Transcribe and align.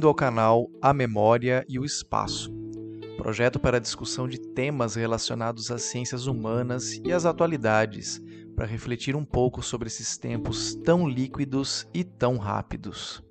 Bem-vindo 0.00 0.08
ao 0.08 0.14
canal 0.14 0.70
A 0.80 0.94
Memória 0.94 1.62
e 1.68 1.78
o 1.78 1.84
Espaço, 1.84 2.50
projeto 3.18 3.60
para 3.60 3.78
discussão 3.78 4.26
de 4.26 4.40
temas 4.40 4.94
relacionados 4.94 5.70
às 5.70 5.82
ciências 5.82 6.26
humanas 6.26 6.98
e 7.04 7.12
às 7.12 7.26
atualidades, 7.26 8.18
para 8.56 8.64
refletir 8.64 9.14
um 9.14 9.26
pouco 9.26 9.62
sobre 9.62 9.88
esses 9.88 10.16
tempos 10.16 10.74
tão 10.74 11.06
líquidos 11.06 11.86
e 11.92 12.02
tão 12.02 12.38
rápidos. 12.38 13.22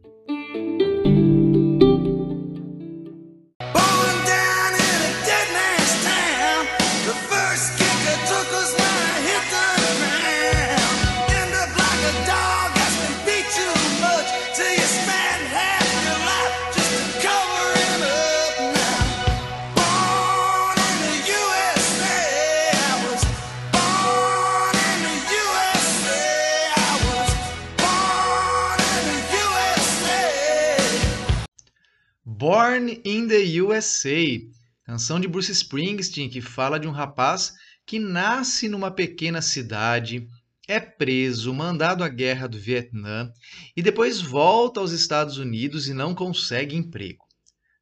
Born 32.40 33.02
in 33.04 33.28
the 33.28 33.60
USA, 33.60 34.40
canção 34.86 35.20
de 35.20 35.28
Bruce 35.28 35.52
Springsteen 35.52 36.30
que 36.30 36.40
fala 36.40 36.80
de 36.80 36.88
um 36.88 36.92
rapaz 36.92 37.54
que 37.86 38.00
nasce 38.00 38.70
numa 38.70 38.90
pequena 38.90 39.42
cidade, 39.42 40.26
é 40.66 40.80
preso, 40.80 41.54
mandado 41.54 42.02
à 42.02 42.08
guerra 42.08 42.48
do 42.48 42.58
Vietnã 42.58 43.30
e 43.76 43.82
depois 43.82 44.22
volta 44.22 44.80
aos 44.80 44.94
Estados 44.94 45.38
Unidos 45.38 45.90
e 45.90 45.94
não 45.94 46.16
consegue 46.16 46.78
emprego. 46.78 47.26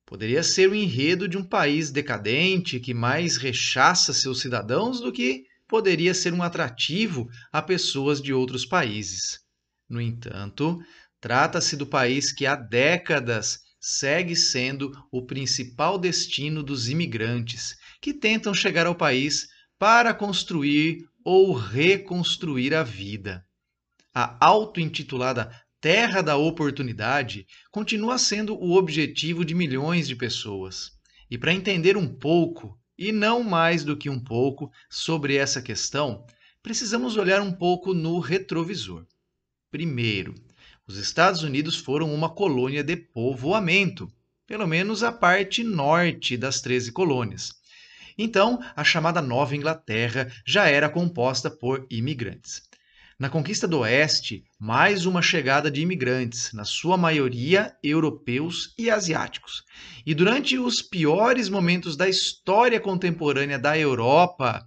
Poderia 0.04 0.42
ser 0.42 0.72
o 0.72 0.76
enredo 0.76 1.28
de 1.28 1.38
um 1.38 1.44
país 1.44 1.92
decadente 1.92 2.80
que 2.80 2.96
mais 2.96 3.38
rechaça 3.38 4.12
seus 4.12 4.40
cidadãos 4.40 5.00
do 5.00 5.12
que 5.12 5.46
poderia 5.68 6.16
ser 6.16 6.34
um 6.34 6.42
atrativo 6.42 7.30
a 7.54 7.62
pessoas 7.62 8.20
de 8.20 8.34
outros 8.34 8.66
países. 8.66 9.40
No 9.88 10.02
entanto, 10.02 10.80
trata-se 11.22 11.78
do 11.78 11.86
país 11.86 12.32
que 12.32 12.48
há 12.48 12.56
décadas 12.56 13.67
segue 13.80 14.36
sendo 14.36 14.92
o 15.12 15.26
principal 15.26 15.98
destino 15.98 16.64
dos 16.64 16.90
imigrantes 16.90 17.76
que 18.02 18.14
tentam 18.14 18.54
chegar 18.54 18.86
ao 18.86 18.96
país 18.96 19.48
para 19.78 20.14
construir 20.14 21.08
ou 21.24 21.54
reconstruir 21.54 22.74
a 22.74 22.84
vida. 22.84 23.46
A 24.14 24.46
auto-intitulada 24.46 25.52
Terra 25.80 26.22
da 26.22 26.36
Oportunidade 26.36 27.46
continua 27.72 28.18
sendo 28.18 28.56
o 28.56 28.76
objetivo 28.76 29.46
de 29.46 29.54
milhões 29.54 30.08
de 30.08 30.16
pessoas. 30.16 30.92
E 31.30 31.38
para 31.38 31.54
entender 31.54 31.96
um 31.96 32.08
pouco, 32.08 32.80
e 32.98 33.12
não 33.12 33.44
mais 33.44 33.84
do 33.84 33.96
que 33.96 34.10
um 34.10 34.20
pouco, 34.20 34.72
sobre 34.90 35.36
essa 35.36 35.62
questão, 35.62 36.26
precisamos 36.64 37.16
olhar 37.16 37.42
um 37.42 37.52
pouco 37.52 37.94
no 37.94 38.20
retrovisor. 38.20 39.06
Primeiro, 39.70 40.34
os 40.88 40.98
Estados 40.98 41.44
Unidos 41.44 41.76
foram 41.76 42.14
uma 42.14 42.30
colônia 42.30 42.82
de 42.82 42.96
povoamento, 42.96 44.10
pelo 44.48 44.66
menos 44.66 45.04
a 45.04 45.12
parte 45.12 45.62
norte 45.62 46.38
das 46.38 46.62
13 46.62 46.94
colônias. 46.94 47.54
Então, 48.18 48.60
a 48.76 48.84
chamada 48.84 49.22
Nova 49.22 49.56
Inglaterra 49.56 50.32
já 50.46 50.68
era 50.68 50.90
composta 50.90 51.52
por 51.52 51.86
imigrantes. 51.90 52.64
Na 53.20 53.30
conquista 53.30 53.68
do 53.68 53.80
Oeste, 53.80 54.46
mais 54.60 55.06
uma 55.06 55.22
chegada 55.22 55.70
de 55.70 55.82
imigrantes, 55.82 56.54
na 56.54 56.64
sua 56.64 56.96
maioria 56.96 57.76
europeus 57.84 58.74
e 58.78 58.90
asiáticos. 58.90 59.64
E 60.06 60.14
durante 60.14 60.58
os 60.58 60.82
piores 60.82 61.50
momentos 61.50 61.98
da 61.98 62.08
história 62.08 62.80
contemporânea 62.80 63.60
da 63.60 63.78
Europa, 63.78 64.66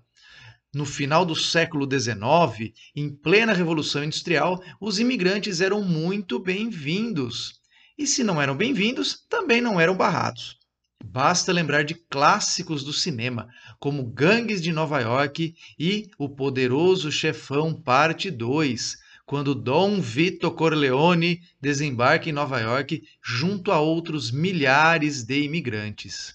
no 0.75 0.84
final 0.84 1.25
do 1.25 1.34
século 1.34 1.88
XIX, 1.91 2.72
em 2.94 3.10
plena 3.10 3.53
Revolução 3.53 4.04
Industrial, 4.04 4.62
os 4.81 4.98
imigrantes 4.98 5.60
eram 5.60 5.82
muito 5.82 6.38
bem-vindos. 6.38 7.60
E 7.98 8.06
se 8.06 8.22
não 8.22 8.41
eram 8.41 8.56
bem-vindos, 8.56 9.25
também 9.28 9.60
não 9.60 9.80
eram 9.80 9.97
barrados. 9.97 10.59
Basta 11.04 11.53
lembrar 11.53 11.82
de 11.82 11.94
clássicos 11.94 12.84
do 12.84 12.92
cinema, 12.92 13.48
como 13.78 14.04
Gangues 14.04 14.62
de 14.62 14.70
Nova 14.70 15.00
York 15.00 15.54
e 15.78 16.09
O 16.19 16.28
Poderoso 16.28 17.10
Chefão 17.10 17.75
Parte 17.75 18.30
2, 18.30 18.97
quando 19.26 19.54
Dom 19.54 20.00
Vito 20.00 20.50
Corleone 20.50 21.41
desembarca 21.60 22.28
em 22.28 22.32
Nova 22.32 22.60
York 22.60 23.03
junto 23.22 23.72
a 23.72 23.80
outros 23.80 24.30
milhares 24.30 25.25
de 25.25 25.42
imigrantes. 25.42 26.34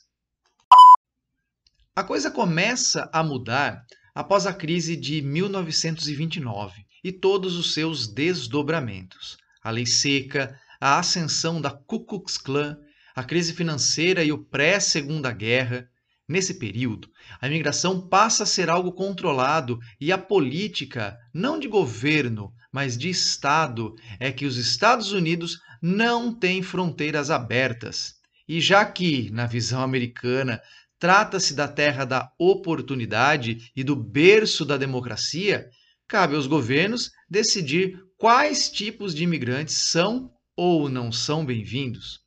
A 1.96 2.04
coisa 2.04 2.30
começa 2.30 3.10
a 3.14 3.24
mudar 3.24 3.86
após 4.16 4.48
a 4.48 4.54
crise 4.54 4.96
de 4.96 5.22
1929 5.22 6.86
e 7.04 7.12
todos 7.12 7.58
os 7.58 7.74
seus 7.74 8.08
desdobramentos. 8.08 9.38
A 9.62 9.70
lei 9.70 9.86
seca, 9.86 10.58
a 10.80 10.98
ascensão 10.98 11.60
da 11.60 11.70
Ku 11.70 12.06
Klux 12.06 12.38
Klan, 12.38 12.78
a 13.14 13.24
crise 13.24 13.54
financeira 13.54 14.24
e 14.24 14.32
o 14.32 14.38
pré-segunda 14.38 15.32
guerra. 15.32 15.90
Nesse 16.28 16.56
período, 16.56 17.10
a 17.40 17.48
imigração 17.48 18.08
passa 18.08 18.44
a 18.44 18.48
ser 18.48 18.70
algo 18.70 18.94
controlado 18.94 19.80
e 20.00 20.12
a 20.12 20.18
política, 20.18 21.18
não 21.34 21.60
de 21.60 21.68
governo, 21.68 22.52
mas 22.72 22.98
de 22.98 23.10
Estado, 23.10 23.96
é 24.20 24.32
que 24.32 24.46
os 24.46 24.58
Estados 24.58 25.12
Unidos 25.12 25.60
não 25.82 26.34
têm 26.34 26.64
fronteiras 26.64 27.30
abertas. 27.30 28.16
E 28.48 28.60
já 28.60 28.86
que, 28.86 29.30
na 29.32 29.46
visão 29.46 29.82
americana, 29.82 30.62
trata-se 31.00 31.54
da 31.54 31.68
terra 31.68 32.06
da 32.06 32.32
oportunidade 32.40 33.72
e 33.76 33.84
do 33.84 33.96
berço 33.96 34.66
da 34.66 34.78
democracia, 34.78 35.70
cabe 36.08 36.36
aos 36.36 36.48
governos 36.48 37.12
decidir 37.30 38.00
quais 38.18 38.70
tipos 38.70 39.14
de 39.14 39.24
imigrantes 39.24 39.76
são 39.76 40.32
ou 40.56 40.88
não 40.88 41.12
são 41.12 41.46
bem-vindos. 41.46 42.22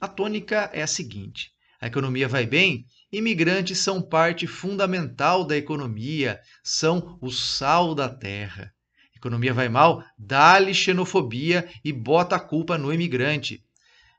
A 0.00 0.08
tônica 0.08 0.70
é 0.72 0.82
a 0.82 0.86
seguinte: 0.86 1.50
a 1.80 1.86
economia 1.86 2.26
vai 2.26 2.46
bem, 2.46 2.86
imigrantes 3.12 3.78
são 3.78 4.00
parte 4.00 4.46
fundamental 4.46 5.44
da 5.44 5.56
economia, 5.56 6.40
são 6.62 7.18
o 7.20 7.30
sal 7.30 7.94
da 7.94 8.08
terra. 8.08 8.72
Economia 9.14 9.54
vai 9.54 9.68
mal, 9.68 10.04
dá-lhe 10.18 10.74
xenofobia 10.74 11.68
e 11.84 11.92
bota 11.92 12.36
a 12.36 12.40
culpa 12.40 12.76
no 12.76 12.92
imigrante. 12.92 13.64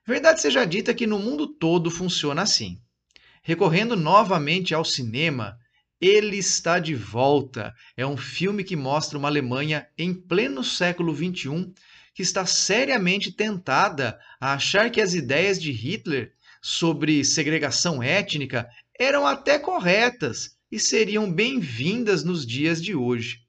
Verdade 0.05 0.41
seja 0.41 0.65
dita 0.65 0.93
que 0.93 1.07
no 1.07 1.19
mundo 1.19 1.47
todo 1.47 1.89
funciona 1.91 2.41
assim. 2.41 2.79
Recorrendo 3.47 3.95
novamente 3.95 4.73
ao 4.73 4.83
cinema, 4.83 5.55
Ele 6.01 6.35
está 6.35 6.79
de 6.79 6.95
volta. 6.95 7.75
É 7.95 8.03
um 8.03 8.17
filme 8.17 8.63
que 8.63 8.75
mostra 8.75 9.19
uma 9.19 9.27
Alemanha 9.27 9.87
em 9.95 10.15
pleno 10.15 10.63
século 10.63 11.15
XXI 11.15 11.71
que 12.15 12.23
está 12.23 12.47
seriamente 12.47 13.31
tentada 13.31 14.19
a 14.41 14.53
achar 14.53 14.89
que 14.89 14.99
as 14.99 15.13
ideias 15.13 15.61
de 15.61 15.71
Hitler 15.71 16.33
sobre 16.59 17.23
segregação 17.23 18.01
étnica 18.01 18.67
eram 18.99 19.27
até 19.27 19.59
corretas 19.59 20.57
e 20.71 20.79
seriam 20.79 21.31
bem-vindas 21.31 22.23
nos 22.23 22.47
dias 22.47 22.81
de 22.81 22.95
hoje. 22.95 23.41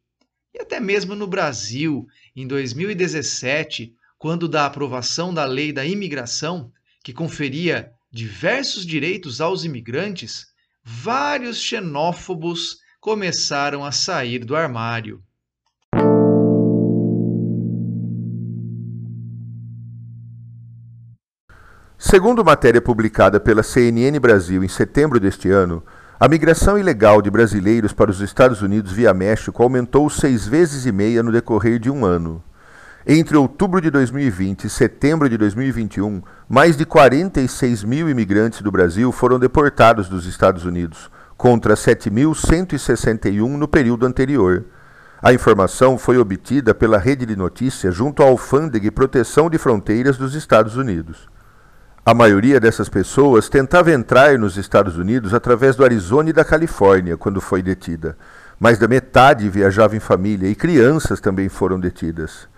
E 0.52 0.60
até 0.60 0.78
mesmo 0.78 1.14
no 1.14 1.26
Brasil, 1.26 2.06
em 2.34 2.46
2017, 2.46 3.94
quando 4.18 4.46
da 4.46 4.66
aprovação 4.66 5.32
da 5.32 5.46
lei 5.46 5.72
da 5.72 5.86
imigração, 5.86 6.70
que 7.02 7.14
conferia 7.14 7.95
diversos 8.10 8.86
direitos 8.86 9.40
aos 9.40 9.64
imigrantes, 9.64 10.46
vários 10.82 11.58
xenófobos 11.58 12.78
começaram 13.00 13.84
a 13.84 13.92
sair 13.92 14.44
do 14.44 14.56
armário. 14.56 15.22
Segundo 21.98 22.44
matéria 22.44 22.80
publicada 22.80 23.40
pela 23.40 23.62
CNN 23.62 24.18
Brasil 24.20 24.62
em 24.62 24.68
setembro 24.68 25.18
deste 25.18 25.50
ano, 25.50 25.82
a 26.20 26.28
migração 26.28 26.78
ilegal 26.78 27.20
de 27.20 27.30
brasileiros 27.30 27.92
para 27.92 28.10
os 28.10 28.20
Estados 28.20 28.62
Unidos 28.62 28.92
via 28.92 29.12
México 29.12 29.62
aumentou 29.62 30.08
seis 30.08 30.46
vezes 30.46 30.86
e 30.86 30.92
meia 30.92 31.22
no 31.22 31.32
decorrer 31.32 31.78
de 31.78 31.90
um 31.90 32.04
ano. 32.04 32.42
Entre 33.08 33.36
outubro 33.36 33.80
de 33.80 33.88
2020 33.88 34.64
e 34.64 34.68
setembro 34.68 35.28
de 35.28 35.38
2021, 35.38 36.20
mais 36.48 36.76
de 36.76 36.84
46 36.84 37.84
mil 37.84 38.10
imigrantes 38.10 38.60
do 38.60 38.72
Brasil 38.72 39.12
foram 39.12 39.38
deportados 39.38 40.08
dos 40.08 40.26
Estados 40.26 40.64
Unidos, 40.64 41.08
contra 41.36 41.74
7.161 41.74 43.46
no 43.56 43.68
período 43.68 44.06
anterior. 44.06 44.64
A 45.22 45.32
informação 45.32 45.96
foi 45.96 46.18
obtida 46.18 46.74
pela 46.74 46.98
rede 46.98 47.24
de 47.24 47.36
notícias 47.36 47.94
junto 47.94 48.24
à 48.24 48.26
Alfândega 48.26 48.88
e 48.88 48.90
Proteção 48.90 49.48
de 49.48 49.56
Fronteiras 49.56 50.18
dos 50.18 50.34
Estados 50.34 50.76
Unidos. 50.76 51.28
A 52.04 52.12
maioria 52.12 52.58
dessas 52.58 52.88
pessoas 52.88 53.48
tentava 53.48 53.92
entrar 53.92 54.36
nos 54.36 54.56
Estados 54.56 54.98
Unidos 54.98 55.32
através 55.32 55.76
do 55.76 55.84
Arizona 55.84 56.30
e 56.30 56.32
da 56.32 56.44
Califórnia 56.44 57.16
quando 57.16 57.40
foi 57.40 57.62
detida. 57.62 58.18
Mais 58.58 58.78
da 58.80 58.88
metade 58.88 59.48
viajava 59.48 59.94
em 59.94 60.00
família 60.00 60.48
e 60.48 60.56
crianças 60.56 61.20
também 61.20 61.48
foram 61.48 61.78
detidas. 61.78 62.48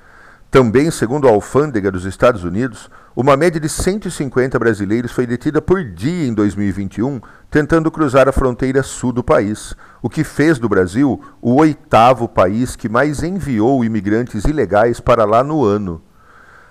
Também, 0.50 0.90
segundo 0.90 1.28
a 1.28 1.30
alfândega 1.30 1.90
dos 1.90 2.06
Estados 2.06 2.42
Unidos, 2.42 2.88
uma 3.14 3.36
média 3.36 3.60
de 3.60 3.68
150 3.68 4.58
brasileiros 4.58 5.12
foi 5.12 5.26
detida 5.26 5.60
por 5.60 5.84
dia 5.84 6.26
em 6.26 6.32
2021 6.32 7.20
tentando 7.50 7.90
cruzar 7.90 8.28
a 8.28 8.32
fronteira 8.32 8.82
sul 8.82 9.12
do 9.12 9.22
país, 9.22 9.74
o 10.00 10.08
que 10.08 10.24
fez 10.24 10.58
do 10.58 10.66
Brasil 10.66 11.20
o 11.42 11.56
oitavo 11.56 12.26
país 12.26 12.76
que 12.76 12.88
mais 12.88 13.22
enviou 13.22 13.84
imigrantes 13.84 14.44
ilegais 14.44 15.00
para 15.00 15.26
lá 15.26 15.44
no 15.44 15.64
ano. 15.64 16.00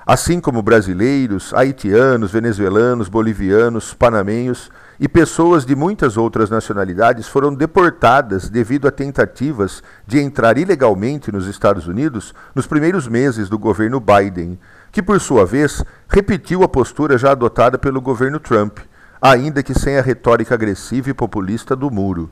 Assim 0.07 0.39
como 0.39 0.63
brasileiros, 0.63 1.53
haitianos, 1.53 2.31
venezuelanos, 2.31 3.09
bolivianos, 3.09 3.93
panamenhos 3.93 4.71
e 4.99 5.07
pessoas 5.07 5.65
de 5.65 5.75
muitas 5.75 6.17
outras 6.17 6.49
nacionalidades 6.49 7.27
foram 7.27 7.53
deportadas 7.53 8.49
devido 8.49 8.87
a 8.87 8.91
tentativas 8.91 9.83
de 10.07 10.19
entrar 10.19 10.57
ilegalmente 10.57 11.31
nos 11.31 11.45
Estados 11.45 11.87
Unidos 11.87 12.33
nos 12.55 12.65
primeiros 12.65 13.07
meses 13.07 13.47
do 13.47 13.59
governo 13.59 13.99
Biden, 13.99 14.59
que, 14.91 15.03
por 15.03 15.19
sua 15.19 15.45
vez, 15.45 15.83
repetiu 16.09 16.63
a 16.63 16.67
postura 16.67 17.17
já 17.17 17.31
adotada 17.31 17.77
pelo 17.77 18.01
governo 18.01 18.39
Trump, 18.39 18.79
ainda 19.21 19.61
que 19.61 19.77
sem 19.77 19.97
a 19.97 20.01
retórica 20.01 20.55
agressiva 20.55 21.09
e 21.09 21.13
populista 21.13 21.75
do 21.75 21.91
muro. 21.91 22.29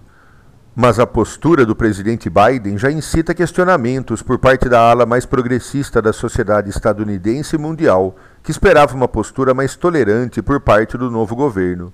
Mas 0.75 0.99
a 0.99 1.07
postura 1.07 1.65
do 1.65 1.75
presidente 1.75 2.29
Biden 2.29 2.77
já 2.77 2.91
incita 2.91 3.33
questionamentos 3.33 4.21
por 4.21 4.37
parte 4.37 4.67
da 4.67 4.79
ala 4.79 5.05
mais 5.05 5.25
progressista 5.25 6.01
da 6.01 6.11
sociedade 6.11 6.69
estadunidense 6.69 7.55
e 7.55 7.59
mundial, 7.59 8.17
que 8.43 8.51
esperava 8.51 8.93
uma 8.93 9.07
postura 9.07 9.53
mais 9.53 9.75
tolerante 9.75 10.41
por 10.41 10.59
parte 10.59 10.97
do 10.97 11.09
novo 11.09 11.33
governo. 11.33 11.93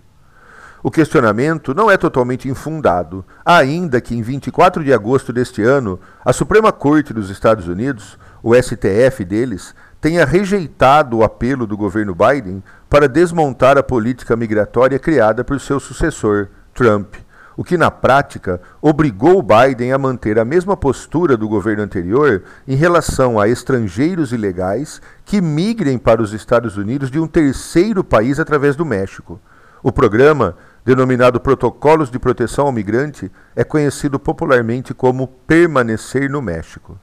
O 0.83 0.89
questionamento 0.89 1.75
não 1.75 1.91
é 1.91 1.97
totalmente 1.97 2.49
infundado, 2.49 3.23
ainda 3.45 4.01
que 4.01 4.15
em 4.15 4.21
24 4.21 4.83
de 4.83 4.91
agosto 4.91 5.31
deste 5.31 5.61
ano, 5.61 5.99
a 6.25 6.33
Suprema 6.33 6.71
Corte 6.71 7.13
dos 7.13 7.29
Estados 7.29 7.67
Unidos, 7.67 8.17
o 8.41 8.55
STF 8.55 9.23
deles, 9.23 9.75
tenha 9.99 10.25
rejeitado 10.25 11.17
o 11.17 11.23
apelo 11.23 11.67
do 11.67 11.77
governo 11.77 12.15
Biden 12.15 12.63
para 12.89 13.07
desmontar 13.07 13.77
a 13.77 13.83
política 13.83 14.35
migratória 14.35 14.97
criada 14.97 15.43
por 15.43 15.59
seu 15.59 15.79
sucessor, 15.79 16.47
Trump, 16.73 17.13
o 17.55 17.63
que 17.63 17.77
na 17.77 17.91
prática 17.91 18.59
obrigou 18.81 19.43
Biden 19.43 19.93
a 19.93 19.97
manter 19.99 20.39
a 20.39 20.45
mesma 20.45 20.75
postura 20.75 21.37
do 21.37 21.47
governo 21.47 21.83
anterior 21.83 22.43
em 22.67 22.75
relação 22.75 23.39
a 23.39 23.47
estrangeiros 23.47 24.31
ilegais 24.31 24.99
que 25.23 25.39
migrem 25.39 25.99
para 25.99 26.23
os 26.23 26.33
Estados 26.33 26.77
Unidos 26.77 27.11
de 27.11 27.19
um 27.19 27.27
terceiro 27.27 28.03
país 28.03 28.39
através 28.39 28.75
do 28.75 28.83
México. 28.83 29.39
O 29.83 29.91
programa 29.91 30.55
denominado 30.83 31.39
Protocolos 31.39 32.09
de 32.09 32.17
Proteção 32.19 32.65
ao 32.65 32.71
Migrante, 32.71 33.31
é 33.55 33.63
conhecido 33.63 34.19
popularmente 34.19 34.93
como 34.93 35.27
permanecer 35.27 36.29
no 36.29 36.41
México. 36.41 36.99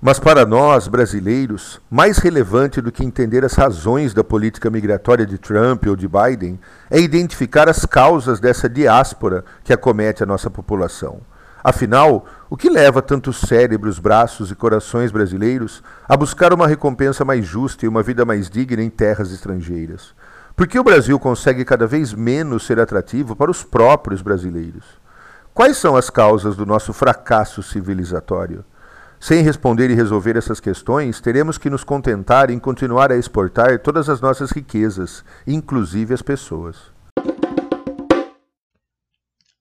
Mas 0.00 0.18
para 0.18 0.44
nós, 0.44 0.88
brasileiros, 0.88 1.80
mais 1.90 2.18
relevante 2.18 2.80
do 2.80 2.92
que 2.92 3.04
entender 3.04 3.44
as 3.44 3.54
razões 3.54 4.12
da 4.12 4.22
política 4.22 4.68
migratória 4.68 5.24
de 5.24 5.38
Trump 5.38 5.86
ou 5.86 5.96
de 5.96 6.06
Biden 6.06 6.60
é 6.90 7.00
identificar 7.00 7.68
as 7.68 7.86
causas 7.86 8.38
dessa 8.38 8.68
diáspora 8.68 9.44
que 9.64 9.72
acomete 9.72 10.22
a 10.22 10.26
nossa 10.26 10.50
população. 10.50 11.20
Afinal, 11.64 12.26
o 12.48 12.56
que 12.56 12.68
leva 12.68 13.02
tantos 13.02 13.40
cérebros, 13.40 13.98
braços 13.98 14.50
e 14.50 14.54
corações 14.54 15.10
brasileiros 15.10 15.82
a 16.08 16.16
buscar 16.16 16.52
uma 16.52 16.68
recompensa 16.68 17.24
mais 17.24 17.44
justa 17.44 17.84
e 17.84 17.88
uma 17.88 18.02
vida 18.02 18.24
mais 18.24 18.48
digna 18.48 18.82
em 18.82 18.90
terras 18.90 19.32
estrangeiras? 19.32 20.14
Por 20.56 20.66
que 20.66 20.78
o 20.78 20.82
Brasil 20.82 21.18
consegue 21.20 21.66
cada 21.66 21.86
vez 21.86 22.14
menos 22.14 22.64
ser 22.64 22.80
atrativo 22.80 23.36
para 23.36 23.50
os 23.50 23.62
próprios 23.62 24.22
brasileiros? 24.22 24.86
Quais 25.52 25.76
são 25.76 25.94
as 25.94 26.08
causas 26.08 26.56
do 26.56 26.64
nosso 26.64 26.94
fracasso 26.94 27.62
civilizatório? 27.62 28.64
Sem 29.20 29.42
responder 29.42 29.90
e 29.90 29.94
resolver 29.94 30.34
essas 30.34 30.58
questões, 30.58 31.20
teremos 31.20 31.58
que 31.58 31.68
nos 31.68 31.84
contentar 31.84 32.48
em 32.48 32.58
continuar 32.58 33.12
a 33.12 33.18
exportar 33.18 33.80
todas 33.80 34.08
as 34.08 34.18
nossas 34.22 34.50
riquezas, 34.50 35.22
inclusive 35.46 36.14
as 36.14 36.22
pessoas. 36.22 36.90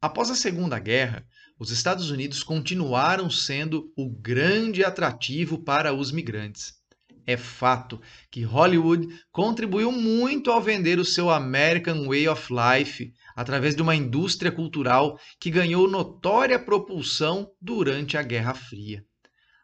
Após 0.01 0.29
a 0.29 0.35
Segunda 0.35 0.79
Guerra, 0.79 1.25
os 1.59 1.71
Estados 1.71 2.09
Unidos 2.09 2.41
continuaram 2.41 3.29
sendo 3.29 3.91
o 3.97 4.09
grande 4.09 4.85
atrativo 4.85 5.57
para 5.57 5.93
os 5.93 6.13
migrantes. 6.13 6.84
É 7.27 7.35
fato 7.35 7.99
que 8.29 8.43
Hollywood 8.43 9.07
contribuiu 9.31 9.91
muito 9.91 10.51
ao 10.51 10.61
vender 10.61 10.99
o 10.99 11.05
seu 11.05 11.29
American 11.29 12.05
Way 12.07 12.27
of 12.27 12.53
Life 12.53 13.13
através 13.35 13.75
de 13.75 13.81
uma 13.81 13.95
indústria 13.95 14.51
cultural 14.51 15.19
que 15.39 15.49
ganhou 15.49 15.89
notória 15.89 16.59
propulsão 16.59 17.51
durante 17.59 18.15
a 18.15 18.21
Guerra 18.21 18.53
Fria. 18.53 19.03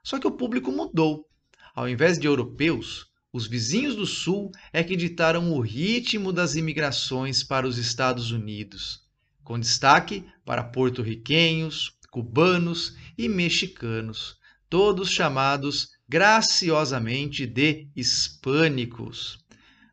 Só 0.03 0.17
que 0.17 0.27
o 0.27 0.31
público 0.31 0.71
mudou. 0.71 1.27
Ao 1.75 1.87
invés 1.87 2.17
de 2.17 2.25
europeus, 2.25 3.05
os 3.31 3.47
vizinhos 3.47 3.95
do 3.95 4.05
Sul 4.05 4.51
é 4.73 4.83
que 4.83 4.97
ditaram 4.97 5.53
o 5.53 5.61
ritmo 5.61 6.33
das 6.33 6.55
imigrações 6.55 7.43
para 7.43 7.67
os 7.67 7.77
Estados 7.77 8.31
Unidos, 8.31 9.01
com 9.43 9.57
destaque 9.57 10.25
para 10.43 10.63
porto-riquenhos, 10.63 11.97
cubanos 12.09 12.97
e 13.17 13.29
mexicanos, 13.29 14.35
todos 14.69 15.09
chamados 15.09 15.91
graciosamente 16.11 17.47
de 17.47 17.87
hispânicos. 17.95 19.39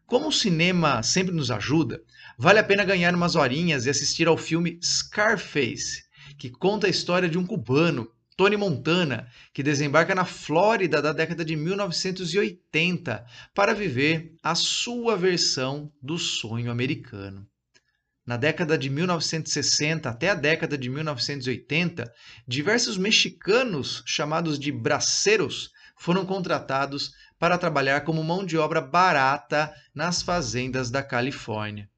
Como 0.05 0.27
o 0.27 0.33
cinema 0.33 1.01
sempre 1.01 1.33
nos 1.33 1.49
ajuda, 1.49 2.03
vale 2.37 2.59
a 2.59 2.65
pena 2.65 2.85
ganhar 2.85 3.15
umas 3.15 3.37
horinhas 3.37 3.87
e 3.87 3.91
assistir 3.91 4.27
ao 4.27 4.37
filme 4.37 4.81
Scarface, 4.83 6.03
que 6.37 6.51
conta 6.51 6.89
a 6.89 6.91
história 6.91 7.29
de 7.29 7.39
um 7.39 7.47
cubano, 7.47 8.11
Tony 8.37 8.57
Montana, 8.57 9.29
que 9.55 9.63
desembarca 9.63 10.13
na 10.13 10.25
Flórida 10.25 11.01
da 11.01 11.13
década 11.13 11.45
de 11.45 11.55
1980 11.55 13.25
para 13.55 13.73
viver 13.73 14.35
a 14.43 14.57
sua 14.57 15.17
versão 15.17 15.93
do 16.03 16.19
sonho 16.19 16.73
americano. 16.73 17.47
Na 18.27 18.37
década 18.37 18.77
de 18.77 18.91
1960 18.91 20.11
até 20.11 20.31
a 20.31 20.35
década 20.35 20.77
de 20.77 20.91
1980, 20.91 22.13
diversos 22.45 22.99
mexicanos 22.99 24.03
chamados 24.05 24.59
de 24.59 24.73
braceros 24.73 25.71
foram 25.99 26.25
contratados 26.25 27.13
para 27.39 27.59
trabalhar 27.59 28.03
como 28.03 28.23
mão 28.23 28.45
de 28.45 28.57
obra 28.57 28.81
barata 28.81 29.73
nas 29.95 30.23
fazendas 30.23 30.91
da 30.91 31.03
Califórnia. 31.03 31.89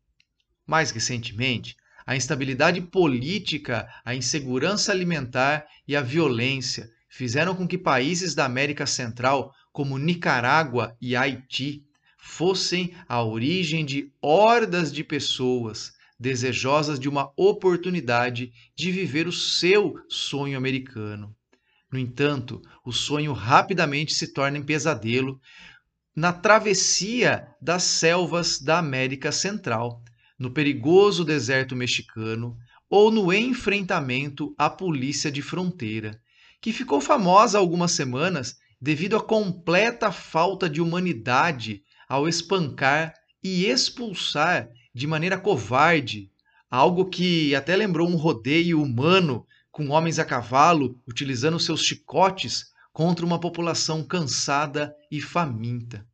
Mais 0.67 0.91
recentemente, 0.91 1.76
a 2.06 2.17
instabilidade 2.17 2.81
política, 2.81 3.88
a 4.05 4.14
insegurança 4.14 4.91
alimentar 4.91 5.67
e 5.87 5.94
a 5.94 6.02
violência 6.02 6.88
fizeram 7.08 7.55
com 7.55 7.67
que 7.67 7.79
países 7.79 8.35
da 8.35 8.44
América 8.44 8.87
Central, 8.87 9.54
como 9.73 9.99
Nicarágua 9.99 10.97
e 11.00 11.14
Haiti, 11.14 11.85
fossem 12.19 12.95
a 13.09 13.23
origem 13.23 13.85
de 13.85 14.12
hordas 14.21 14.92
de 14.92 15.02
pessoas 15.04 15.92
desejosas 16.19 17.00
de 17.00 17.09
uma 17.09 17.33
oportunidade 17.37 18.52
de 18.76 18.92
viver 18.92 19.26
o 19.26 19.33
seu 19.33 19.95
sonho 20.09 20.57
americano. 20.57 21.35
No 21.92 21.99
entanto, 21.99 22.62
o 22.85 22.92
sonho 22.92 23.32
rapidamente 23.32 24.14
se 24.14 24.28
torna 24.28 24.59
em 24.59 24.62
pesadelo 24.62 25.40
na 26.14 26.32
travessia 26.32 27.49
das 27.61 27.82
selvas 27.82 28.61
da 28.61 28.78
América 28.78 29.32
Central, 29.32 30.02
no 30.38 30.50
perigoso 30.50 31.25
deserto 31.25 31.75
mexicano 31.75 32.56
ou 32.88 33.11
no 33.11 33.32
enfrentamento 33.32 34.54
à 34.56 34.70
polícia 34.70 35.30
de 35.30 35.42
fronteira, 35.42 36.20
que 36.61 36.73
ficou 36.73 37.00
famosa 37.00 37.59
algumas 37.59 37.92
semanas 37.92 38.56
devido 38.80 39.16
à 39.16 39.23
completa 39.23 40.11
falta 40.11 40.68
de 40.68 40.80
humanidade 40.80 41.82
ao 42.09 42.28
espancar 42.28 43.14
e 43.42 43.66
expulsar 43.66 44.68
de 44.94 45.06
maneira 45.06 45.38
covarde, 45.38 46.30
algo 46.70 47.06
que 47.06 47.54
até 47.54 47.76
lembrou 47.76 48.09
um 48.09 48.16
rodeio 48.16 48.82
humano 48.82 49.47
com 49.71 49.89
homens 49.91 50.19
a 50.19 50.25
cavalo 50.25 51.00
utilizando 51.07 51.59
seus 51.61 51.83
chicotes 51.85 52.67
contra 52.93 53.25
uma 53.25 53.39
população 53.39 54.05
cansada 54.05 54.95
e 55.11 55.21
faminta. 55.21 56.07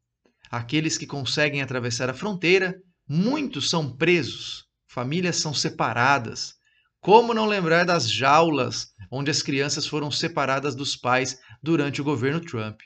Aqueles 0.50 0.96
que 0.96 1.06
conseguem 1.06 1.62
atravessar 1.62 2.08
a 2.08 2.14
fronteira, 2.14 2.80
muitos 3.08 3.68
são 3.68 3.90
presos, 3.96 4.66
famílias 4.86 5.36
são 5.36 5.52
separadas. 5.52 6.54
Como 7.00 7.34
não 7.34 7.46
lembrar 7.46 7.84
das 7.84 8.10
jaulas 8.10 8.88
onde 9.10 9.30
as 9.30 9.42
crianças 9.42 9.86
foram 9.86 10.10
separadas 10.10 10.74
dos 10.74 10.96
pais 10.96 11.38
durante 11.62 12.00
o 12.00 12.04
governo 12.04 12.40
Trump? 12.40 12.80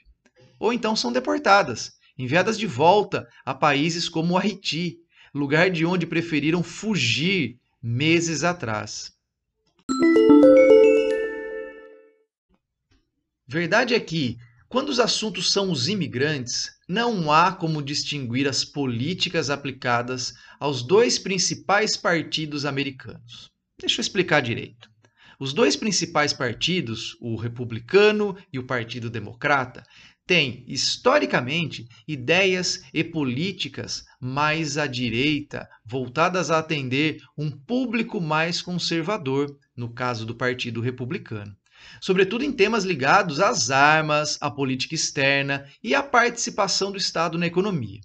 Ou 0.59 0.73
então 0.73 0.95
são 0.95 1.13
deportadas, 1.13 1.93
enviadas 2.19 2.59
de 2.59 2.67
volta 2.67 3.27
a 3.45 3.55
países 3.55 4.09
como 4.09 4.35
o 4.35 4.39
Haiti, 4.39 4.99
lugar 5.35 5.71
de 5.71 5.87
onde 5.87 6.07
preferiram 6.07 6.63
fugir 6.63 7.59
meses 7.83 8.45
atrás. 8.45 9.13
Verdade 13.47 13.95
é 13.95 14.01
que, 14.01 14.39
quando 14.69 14.91
os 14.91 15.01
assuntos 15.01 15.53
são 15.53 15.73
os 15.73 15.89
imigrantes, 15.89 16.71
não 16.89 17.33
há 17.33 17.51
como 17.51 17.83
distinguir 17.83 18.47
as 18.47 18.65
políticas 18.65 19.51
aplicadas 19.51 20.33
aos 20.61 20.85
dois 20.85 21.19
principais 21.19 21.97
partidos 21.97 22.65
americanos. 22.65 23.51
Deixa 23.81 24.01
eu 24.01 24.03
explicar 24.03 24.41
direito. 24.41 24.89
Os 25.41 25.53
dois 25.53 25.75
principais 25.75 26.33
partidos, 26.33 27.17
o 27.21 27.35
Republicano 27.35 28.37
e 28.53 28.59
o 28.59 28.67
Partido 28.67 29.11
Democrata, 29.11 29.83
têm, 30.31 30.63
historicamente, 30.69 31.89
ideias 32.07 32.85
e 32.95 33.03
políticas 33.03 34.05
mais 34.21 34.79
à 34.79 34.87
direita, 34.87 35.69
voltadas 35.85 36.53
a 36.53 36.59
atender 36.61 37.21
um 37.37 37.51
público 37.51 38.21
mais 38.21 38.63
conservador, 38.63 39.59
no 39.77 39.93
caso 39.93 40.25
do 40.25 40.33
Partido 40.33 40.81
Republicano. 40.81 41.53
Sobretudo 42.01 42.45
em 42.45 42.53
temas 42.53 42.85
ligados 42.85 43.41
às 43.41 43.73
armas, 43.73 44.39
à 44.41 44.49
política 44.49 44.95
externa 44.95 45.67
e 45.83 45.97
à 45.97 46.03
participação 46.03 46.93
do 46.93 46.99
Estado 46.99 47.37
na 47.37 47.49
economia. 47.49 47.99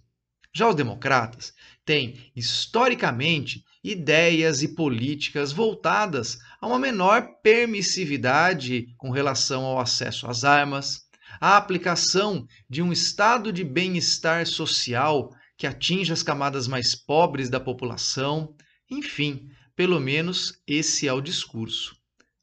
Já 0.51 0.67
os 0.67 0.74
democratas 0.74 1.53
têm, 1.86 2.32
historicamente, 2.36 3.63
ideias 3.84 4.63
e 4.63 4.70
políticas 4.70 5.51
voltadas 5.51 6.39
a 6.60 6.65
uma 6.65 6.79
menor 6.79 7.36
permissividade 7.44 8.88
com 8.98 9.12
relação 9.12 9.63
ao 9.63 9.79
acesso 9.79 10.25
às 10.25 10.44
armas, 10.44 11.04
a 11.39 11.57
aplicação 11.57 12.47
de 12.69 12.81
um 12.81 12.91
estado 12.91 13.51
de 13.51 13.63
bem-estar 13.63 14.45
social 14.45 15.31
que 15.57 15.67
atinja 15.67 16.13
as 16.13 16.23
camadas 16.23 16.67
mais 16.67 16.95
pobres 16.95 17.49
da 17.49 17.59
população, 17.59 18.55
enfim, 18.89 19.49
pelo 19.75 19.99
menos 19.99 20.61
esse 20.67 21.07
é 21.07 21.13
o 21.13 21.21
discurso. 21.21 21.95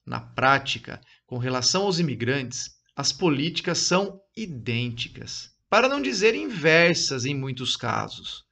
Na 0.05 0.21
prática, 0.21 1.01
com 1.27 1.39
relação 1.39 1.83
aos 1.83 1.99
imigrantes, 1.99 2.71
as 2.97 3.13
políticas 3.13 3.79
são 3.79 4.21
idênticas, 4.37 5.51
para 5.69 5.89
não 5.89 6.03
dizer 6.03 6.35
inversas 6.35 7.25
em 7.25 7.35
muitos 7.35 7.77
casos. 7.77 8.45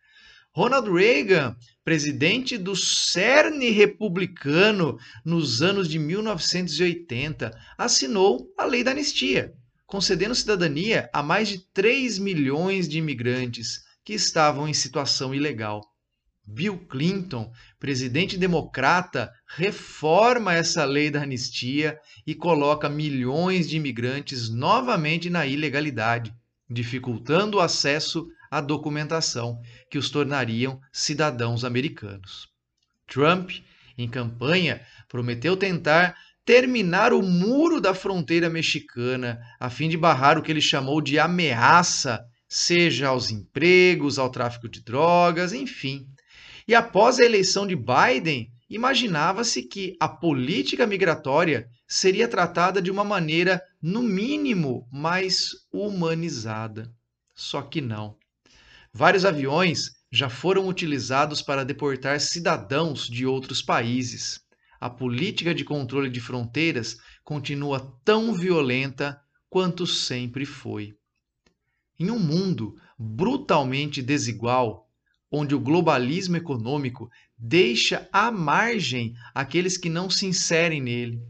Ronald 0.53 0.91
Reagan, 0.91 1.57
presidente 1.85 2.59
do 2.59 2.75
CERN 2.75 3.71
republicano 3.71 4.99
nos 5.25 5.63
anos 5.63 5.89
de 5.89 5.99
1980, 5.99 7.57
assinou 7.79 8.53
a 8.59 8.65
Lei 8.65 8.83
da 8.83 8.91
Anistia, 8.91 9.55
concedendo 9.91 10.37
cidadania 10.37 11.11
a 11.13 11.21
mais 11.21 11.49
de 11.49 11.59
3 11.59 12.21
milhões 12.21 12.89
de 12.89 12.99
imigrantes 12.99 13.85
que 14.05 14.15
estavam 14.15 14.69
em 14.69 14.73
situação 14.73 15.35
ilegal. 15.35 15.83
Bill 16.47 16.79
Clinton, 16.87 17.53
presidente 17.79 18.39
democrata, 18.39 19.33
reforma 19.49 20.55
essa 20.55 20.85
lei 20.85 21.11
da 21.11 21.23
anistia 21.23 21.99
e 22.25 22.37
coloca 22.37 22.89
milhões 22.89 23.69
de 23.69 23.77
imigrantes 23.77 24.49
novamente 24.49 25.29
na 25.29 25.45
ilegalidade, 25.45 26.33
dificultando 26.69 27.59
o 27.59 27.61
acesso 27.61 28.29
à 28.49 28.61
documentação 28.61 29.61
que 29.91 29.99
os 29.99 30.09
tornariam 30.09 30.81
cidadãos 30.93 31.65
americanos. 31.65 32.49
Trump, 33.09 33.51
em 33.99 34.09
campanha, 34.09 34.81
prometeu 35.09 35.57
tentar 35.57 36.17
terminar 36.51 37.13
o 37.13 37.23
muro 37.23 37.81
da 37.81 37.95
fronteira 37.95 38.51
mexicana 38.51 39.41
a 39.61 39.71
fim 39.71 39.89
de 39.89 39.97
barrar 39.97 40.37
o 40.37 40.43
que 40.43 40.51
ele 40.51 40.61
chamou 40.61 41.01
de 41.01 41.17
ameaça, 41.17 42.25
seja 42.49 43.07
aos 43.07 43.31
empregos, 43.31 44.19
ao 44.19 44.29
tráfico 44.29 44.69
de 44.69 44.83
drogas, 44.83 45.53
enfim. 45.53 46.09
E 46.67 46.75
após 46.75 47.21
a 47.21 47.25
eleição 47.25 47.69
de 47.69 47.77
Biden, 47.77 48.51
imaginava-se 48.69 49.63
que 49.63 49.97
a 50.01 50.09
política 50.09 50.89
migratória 50.89 51.69
seria 51.87 52.27
tratada 52.27 52.83
de 52.83 52.91
uma 52.91 53.05
maneira, 53.05 53.63
no 53.81 54.03
mínimo, 54.03 54.89
mais 54.91 55.51
humanizada. 55.73 56.91
Só 57.33 57.63
que 57.63 57.81
não. 57.81 58.17
Vários 58.93 59.25
aviões 59.25 59.93
já 60.11 60.29
foram 60.29 60.67
utilizados 60.67 61.43
para 61.43 61.65
deportar 61.65 62.19
cidadãos 62.19 63.07
de 63.07 63.25
outros 63.25 63.63
países. 63.63 64.41
A 64.81 64.89
política 64.89 65.55
de 65.55 65.63
controle 65.63 66.09
de 66.09 66.21
fronteiras 66.21 66.99
continua 67.23 67.81
tão 68.03 68.33
violenta 68.33 69.21
quanto 69.51 69.87
sempre 69.87 70.47
foi. 70.47 70.97
Em 71.99 72.11
um 72.11 72.19
mundo 72.19 72.77
brutalmente 72.99 74.01
desigual, 74.01 74.89
onde 75.31 75.55
o 75.55 75.61
globalismo 75.61 76.37
econômico 76.37 77.11
deixa 77.37 78.09
à 78.11 78.31
margem 78.31 79.15
aqueles 79.35 79.77
que 79.77 79.91
não 79.91 80.09
se 80.09 80.25
inserem 80.25 80.81
nele, 80.81 81.23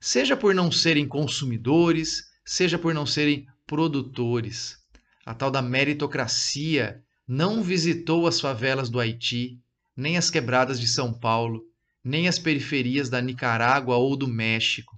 seja 0.00 0.36
por 0.36 0.52
não 0.52 0.72
serem 0.72 1.06
consumidores, 1.06 2.24
seja 2.44 2.76
por 2.76 2.92
não 2.92 3.06
serem 3.06 3.46
produtores. 3.66 4.78
A 5.24 5.32
tal 5.32 5.50
da 5.50 5.62
meritocracia 5.62 7.02
não 7.26 7.62
visitou 7.62 8.26
as 8.26 8.40
favelas 8.40 8.90
do 8.90 8.98
Haiti, 8.98 9.60
nem 9.96 10.16
as 10.16 10.28
quebradas 10.28 10.78
de 10.78 10.86
São 10.86 11.12
Paulo, 11.12 11.64
nem 12.06 12.28
as 12.28 12.38
periferias 12.38 13.08
da 13.08 13.20
Nicarágua 13.20 13.96
ou 13.96 14.16
do 14.16 14.28
México. 14.28 14.96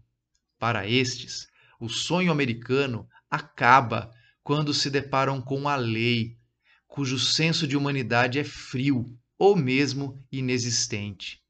Para 0.58 0.86
estes, 0.86 1.48
o 1.80 1.88
sonho 1.88 2.30
americano 2.30 3.08
acaba 3.30 4.10
quando 4.42 4.74
se 4.74 4.90
deparam 4.90 5.40
com 5.40 5.66
a 5.66 5.74
lei, 5.74 6.36
cujo 6.86 7.18
senso 7.18 7.66
de 7.66 7.78
humanidade 7.78 8.38
é 8.38 8.44
frio 8.44 9.06
ou 9.38 9.56
mesmo 9.56 10.22
inexistente. 10.30 11.40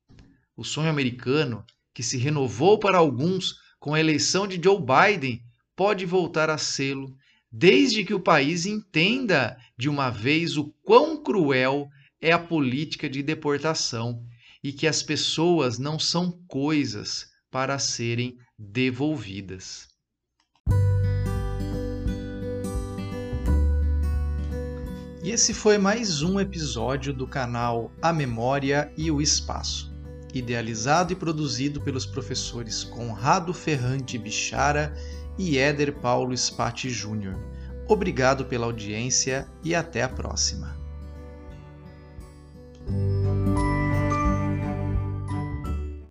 O 0.57 0.62
sonho 0.62 0.91
americano, 0.91 1.65
que 1.93 2.05
se 2.05 2.17
renovou 2.17 2.79
para 2.79 2.99
alguns 2.99 3.57
com 3.81 3.95
a 3.95 4.00
eleição 4.00 4.47
de 4.47 4.61
Joe 4.62 4.79
Biden, 4.79 5.43
pode 5.75 6.07
voltar 6.07 6.50
a 6.50 6.59
sê-lo 6.59 7.17
desde 7.50 8.05
que 8.05 8.15
o 8.15 8.21
país 8.21 8.65
entenda 8.65 9.59
de 9.77 9.88
uma 9.88 10.09
vez 10.09 10.57
o 10.57 10.73
quão 10.85 11.21
cruel 11.21 11.88
é 12.21 12.31
a 12.31 12.38
política 12.38 13.11
de 13.11 13.25
deportação 13.25 14.25
e 14.62 14.73
que 14.73 14.87
as 14.87 15.03
pessoas 15.03 15.79
não 15.79 15.99
são 15.99 16.33
coisas 16.47 17.27
para 17.50 17.79
serem 17.79 18.37
devolvidas. 18.59 19.88
E 25.23 25.31
esse 25.31 25.53
foi 25.53 25.77
mais 25.77 26.23
um 26.23 26.41
episódio 26.41 27.12
do 27.12 27.27
canal 27.27 27.93
A 28.00 28.15
Memória 28.15 28.91
e 28.97 29.11
o 29.11 29.21
Espaço, 29.21 29.93
idealizado 30.33 31.12
e 31.12 31.17
produzido 31.17 31.83
pelos 31.83 32.07
professores 32.07 32.83
Conrado 32.83 33.53
Ferrante 33.53 34.17
Bichara 34.17 34.95
e 35.38 35.59
Éder 35.59 36.00
Paulo 36.00 36.35
Spati 36.35 36.88
Júnior. 36.88 37.37
Obrigado 37.87 38.47
pela 38.47 38.65
audiência 38.65 39.47
e 39.62 39.75
até 39.75 40.03
a 40.03 40.09
próxima. 40.09 40.77